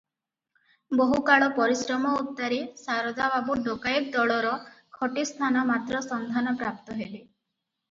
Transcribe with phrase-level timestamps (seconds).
[1.01, 4.57] ବହୁକାଳ ପରିଶ୍ରମ ଉତ୍ତାରେ ଶାରଦା ବାବୁ ଡକାଏତ ଦଳର
[4.99, 7.17] ଖଟି ସ୍ଥାନ ମାତ୍ର ସନ୍ଧାନ ପ୍ରାପ୍ତ ହେଲେ।